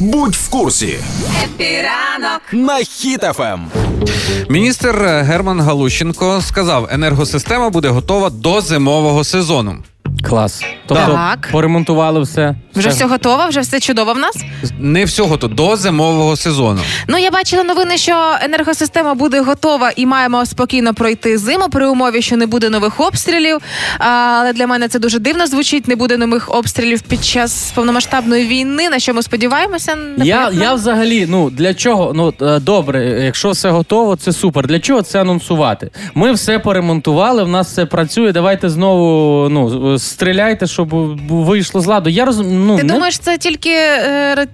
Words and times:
Будь 0.00 0.34
в 0.34 0.50
курсі 0.50 0.98
Happy 1.44 1.88
ранок. 1.88 2.40
на 2.52 2.78
Хіт 2.78 3.28
FM. 3.28 3.66
Міністр 4.48 5.04
Герман 5.06 5.60
Галущенко 5.60 6.42
сказав, 6.42 6.88
енергосистема 6.92 7.70
буде 7.70 7.88
готова 7.88 8.30
до 8.30 8.60
зимового 8.60 9.24
сезону. 9.24 9.76
Клас. 10.28 10.62
Тобто 10.86 11.12
Так. 11.12 11.48
поремонтували 11.52 12.20
все. 12.20 12.54
Вже 12.74 12.88
все 12.88 13.04
готово, 13.06 13.46
вже 13.48 13.60
все 13.60 13.80
чудово 13.80 14.12
в 14.12 14.18
нас. 14.18 14.36
Не 14.78 15.04
всього 15.04 15.36
то 15.36 15.48
до 15.48 15.76
зимового 15.76 16.36
сезону. 16.36 16.80
Ну 17.08 17.18
я 17.18 17.30
бачила 17.30 17.64
новини, 17.64 17.96
що 17.98 18.34
енергосистема 18.42 19.14
буде 19.14 19.40
готова 19.40 19.90
і 19.96 20.06
маємо 20.06 20.46
спокійно 20.46 20.94
пройти 20.94 21.38
зиму 21.38 21.68
при 21.68 21.86
умові, 21.86 22.22
що 22.22 22.36
не 22.36 22.46
буде 22.46 22.68
нових 22.70 23.00
обстрілів. 23.00 23.58
А, 23.98 24.04
Але 24.40 24.52
для 24.52 24.66
мене 24.66 24.88
це 24.88 24.98
дуже 24.98 25.18
дивно 25.18 25.46
звучить. 25.46 25.88
Не 25.88 25.96
буде 25.96 26.16
нових 26.16 26.54
обстрілів 26.54 27.02
під 27.02 27.24
час 27.24 27.72
повномасштабної 27.74 28.46
війни. 28.46 28.88
На 28.88 28.98
що 28.98 29.14
ми 29.14 29.22
сподіваємося? 29.22 29.96
Я, 30.16 30.50
я 30.50 30.74
взагалі, 30.74 31.26
ну 31.28 31.50
для 31.50 31.74
чого? 31.74 32.12
Ну 32.14 32.34
е, 32.42 32.58
добре, 32.60 33.04
якщо 33.24 33.50
все 33.50 33.70
готово, 33.70 34.16
це 34.16 34.32
супер. 34.32 34.66
Для 34.66 34.80
чого 34.80 35.02
це 35.02 35.20
анонсувати? 35.20 35.90
Ми 36.14 36.32
все 36.32 36.58
поремонтували, 36.58 37.42
в 37.44 37.48
нас 37.48 37.68
все 37.68 37.86
працює. 37.86 38.32
Давайте 38.32 38.68
знову 38.70 39.48
ну 39.48 39.98
стріляйте, 40.14 40.66
щоб 40.66 40.88
вийшло 41.30 41.80
з 41.80 41.86
ладу. 41.86 42.10
Я 42.10 42.24
розум, 42.24 42.66
ну 42.66 42.76
Ти 42.76 42.82
не- 42.82 42.92
думаєш, 42.92 43.18
це 43.18 43.38
тільки 43.38 43.70
е, 43.70 44.46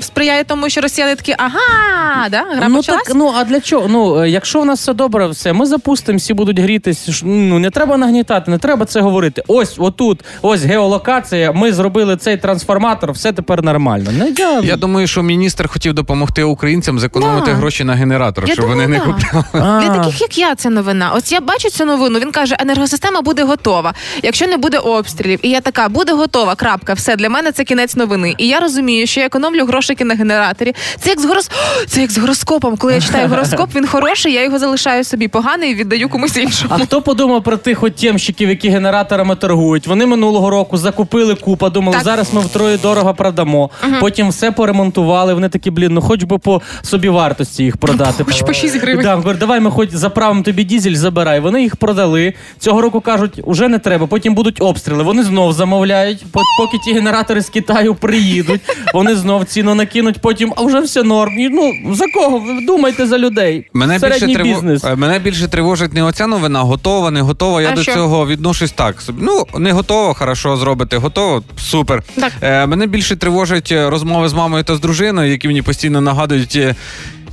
сприяє 0.00 0.44
тому, 0.44 0.68
що 0.68 0.80
росіяни 0.80 1.14
такі 1.16 1.34
ага, 1.38 2.28
да? 2.30 2.44
гра 2.56 2.68
ну 2.68 2.76
почалась? 2.76 3.02
так, 3.06 3.16
ну 3.16 3.32
а 3.36 3.44
для 3.44 3.60
чого? 3.60 3.88
Ну 3.88 4.22
е, 4.22 4.28
якщо 4.30 4.60
в 4.60 4.66
нас 4.66 4.80
все 4.80 4.92
добре, 4.94 5.26
все 5.28 5.52
ми 5.52 5.66
запустимо, 5.66 6.18
всі 6.18 6.34
будуть 6.34 6.58
грітись. 6.58 7.20
Ну 7.24 7.58
не 7.58 7.70
треба 7.70 7.96
нагнітати, 7.96 8.50
не 8.50 8.58
треба 8.58 8.86
це 8.86 9.00
говорити. 9.00 9.42
Ось 9.48 9.74
отут, 9.78 10.20
ось 10.42 10.62
геолокація. 10.64 11.52
Ми 11.52 11.72
зробили 11.72 12.16
цей 12.16 12.36
трансформатор, 12.36 13.12
все 13.12 13.32
тепер 13.32 13.62
нормально. 13.62 14.10
Не 14.18 14.28
я, 14.38 14.60
Я 14.60 14.76
думаю, 14.76 15.06
що 15.06 15.22
міністр 15.22 15.68
хотів 15.68 15.94
допомогти 15.94 16.42
українцям 16.44 16.98
зекономити 16.98 17.50
Да. 17.50 17.56
гроші 17.56 17.84
на 17.84 17.94
генератор, 17.94 18.44
Я 18.48 18.54
щоб 18.54 18.68
думаю, 18.68 18.88
вони 18.88 18.98
не 18.98 19.04
да. 19.04 19.12
купляли. 19.12 19.44
Для 19.86 19.94
таких, 19.98 20.20
як 20.20 20.38
я, 20.38 20.54
це 20.54 20.70
новина. 20.70 21.12
Ось 21.16 21.32
я 21.32 21.40
бачу 21.40 21.70
цю 21.70 21.84
новину. 21.84 22.18
Він 22.18 22.30
каже, 22.32 22.56
енергосистема 22.60 23.20
буде 23.22 23.44
готова, 23.44 23.94
якщо 24.22 24.46
не 24.46 24.56
буде 24.56 24.78
обстрілів. 25.04 25.38
І 25.42 25.50
я 25.50 25.60
така, 25.60 25.88
буде 25.88 26.12
готова. 26.12 26.54
Крапка, 26.54 26.94
все 26.94 27.16
для 27.16 27.28
мене 27.28 27.52
це 27.52 27.64
кінець 27.64 27.96
новини. 27.96 28.34
І 28.38 28.48
я 28.48 28.60
розумію, 28.60 29.06
що 29.06 29.20
я 29.20 29.26
економлю 29.26 29.64
грошики 29.64 30.04
на 30.04 30.14
генераторі. 30.14 30.74
Це 30.98 31.10
як 31.10 31.20
з 31.20 31.24
горос... 31.24 31.50
О, 31.50 31.84
це 31.86 32.00
як 32.00 32.10
з 32.10 32.18
гороскопом. 32.18 32.76
Коли 32.76 32.94
я 32.94 33.00
читаю 33.00 33.28
гороскоп, 33.28 33.74
він 33.74 33.86
хороший, 33.86 34.32
я 34.32 34.42
його 34.44 34.58
залишаю 34.58 35.04
собі 35.04 35.28
поганий 35.28 35.70
і 35.70 35.74
віддаю 35.74 36.08
комусь 36.08 36.36
іншому. 36.36 36.74
А 36.78 36.84
хто 36.84 37.02
подумав 37.02 37.42
про 37.42 37.56
тих 37.56 37.82
от 37.82 37.96
тємщиків, 37.96 38.48
які 38.48 38.68
генераторами 38.68 39.36
торгують? 39.36 39.86
Вони 39.86 40.06
минулого 40.06 40.50
року 40.50 40.76
закупили 40.76 41.34
купа, 41.34 41.70
думали, 41.70 41.94
Так. 41.96 42.04
зараз 42.04 42.34
ми 42.34 42.40
втроє 42.40 42.78
дорого 42.78 43.14
продамо. 43.14 43.70
Потім 44.00 44.28
все 44.28 44.50
поремонтували. 44.50 45.34
Вони 45.34 45.48
такі, 45.48 45.70
блін, 45.70 45.94
ну 45.94 46.00
хоч 46.00 46.22
би 46.22 46.38
по 46.38 46.62
собі 46.82 47.08
вартості 47.08 47.64
їх 47.64 47.76
продати. 47.76 48.24
Хоч 48.24 48.42
по 48.42 48.52
6 48.52 48.76
гривень. 48.76 49.04
Да, 49.04 49.14
говорю, 49.14 49.38
давай 49.38 49.60
ми 49.60 49.70
хоч 49.70 49.90
заправимо 49.90 50.42
тобі 50.42 50.64
дізель, 50.64 50.94
забирай. 50.94 51.40
Вони 51.40 51.62
їх 51.62 51.76
продали. 51.76 52.34
Цього 52.58 52.80
року 52.80 53.00
кажуть, 53.00 53.40
уже 53.44 53.68
не 53.68 53.78
треба. 53.78 54.06
Потім 54.06 54.34
будуть 54.34 54.62
обстріли. 54.62 54.93
Вони 55.02 55.22
знов 55.22 55.52
замовляють. 55.52 56.24
Поки 56.58 56.78
ті 56.78 56.92
генератори 56.92 57.40
з 57.42 57.48
Китаю 57.48 57.94
приїдуть, 57.94 58.60
вони 58.94 59.16
знов 59.16 59.44
ціну 59.44 59.74
накинуть. 59.74 60.20
Потім, 60.20 60.52
а 60.56 60.62
вже 60.62 60.80
все 60.80 61.02
норм. 61.02 61.32
Ну 61.36 61.94
за 61.94 62.04
кого? 62.14 62.38
Ви 62.38 62.66
думайте 62.66 63.06
за 63.06 63.18
людей. 63.18 63.66
Мене 63.72 63.98
більше, 63.98 64.26
триво... 64.34 64.42
бізнес. 64.42 64.84
е, 64.84 64.96
мене 64.96 65.18
більше 65.18 65.48
тривожить 65.48 65.92
не 65.94 66.02
оця 66.02 66.26
новина, 66.26 66.60
готова, 66.60 67.10
не 67.10 67.20
готова. 67.20 67.62
Я 67.62 67.68
А 67.68 67.74
до 67.74 67.82
що? 67.82 67.94
цього 67.94 68.26
відношусь 68.26 68.72
так. 68.72 68.96
Ну, 69.18 69.44
не 69.58 69.72
готова, 69.72 70.14
хорошо 70.14 70.56
зробити, 70.56 70.96
готово, 70.96 71.42
супер. 71.56 72.02
Так. 72.14 72.32
Е, 72.42 72.66
мене 72.66 72.86
більше 72.86 73.16
тривожать 73.16 73.72
е, 73.72 73.90
розмови 73.90 74.28
з 74.28 74.32
мамою 74.32 74.64
та 74.64 74.76
з 74.76 74.80
дружиною, 74.80 75.30
які 75.30 75.48
мені 75.48 75.62
постійно 75.62 76.00
нагадують. 76.00 76.58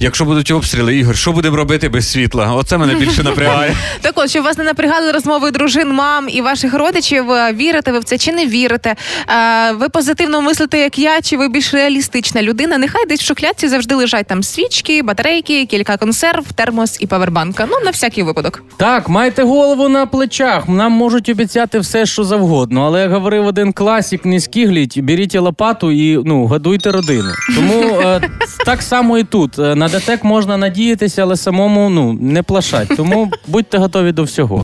Якщо 0.03 0.25
будуть 0.25 0.51
обстріли, 0.51 0.95
Ігор, 0.97 1.17
що 1.17 1.31
будемо 1.31 1.57
робити 1.57 1.89
без 1.89 2.11
світла? 2.11 2.53
Оце 2.55 2.77
мене 2.77 2.95
більше 2.95 3.23
напрягає. 3.23 3.75
Так 4.01 4.13
от, 4.15 4.29
щоб 4.29 4.43
вас 4.43 4.57
не 4.57 4.63
напрягали 4.63 5.11
розмови 5.11 5.51
дружин, 5.51 5.89
мам 5.89 6.29
і 6.29 6.41
ваших 6.41 6.73
родичів, 6.73 7.31
е, 7.31 7.53
вірите 7.53 7.91
ви 7.91 7.99
в 7.99 8.03
це 8.03 8.17
чи 8.17 8.31
не 8.31 8.45
вірите? 8.45 8.95
Е, 9.29 9.71
Ви 9.71 9.89
позитивно 9.89 10.41
мислите, 10.41 10.79
як 10.79 10.99
я, 10.99 11.21
чи 11.21 11.37
ви 11.37 11.47
більш 11.49 11.73
реалістична 11.73 12.41
людина? 12.41 12.77
Нехай 12.77 13.05
десь 13.05 13.21
в 13.21 13.25
шухлядці 13.25 13.67
завжди 13.67 13.95
лежать 13.95 14.27
там 14.27 14.43
свічки, 14.43 15.03
батарейки, 15.03 15.65
кілька 15.65 15.97
консерв, 15.97 16.51
термос 16.55 16.97
і 17.01 17.07
павербанка. 17.07 17.67
Ну, 17.71 17.75
на 17.85 17.91
всякий 17.91 18.23
випадок. 18.23 18.63
Так, 18.77 19.09
майте 19.09 19.43
голову 19.43 19.89
на 19.89 20.05
плечах. 20.05 20.69
Нам 20.69 20.91
можуть 20.91 21.29
обіцяти 21.29 21.79
все, 21.79 22.05
що 22.05 22.23
завгодно. 22.23 22.81
Але 22.85 23.01
як 23.01 23.11
говорив 23.11 23.45
один 23.45 23.73
класік, 23.73 24.25
не 24.25 24.39
скигліть, 24.39 24.99
беріть 24.99 25.35
лопату 25.35 25.91
і 25.91 26.19
ну 26.25 26.45
годуйте 26.47 26.91
родину. 26.91 27.31
Тому 27.55 27.99
е, 28.01 28.21
так 28.65 28.81
само 28.81 29.17
і 29.17 29.23
тут. 29.23 29.59
Е, 29.59 29.75
На 29.93 29.99
ДТЕК 29.99 30.23
можна 30.23 30.57
надіятися, 30.57 31.21
але 31.21 31.35
самому 31.35 31.89
ну 31.89 32.13
не 32.13 32.43
плашать. 32.43 32.87
Тому 32.97 33.31
будьте 33.47 33.77
готові 33.77 34.11
до 34.11 34.23
всього. 34.23 34.59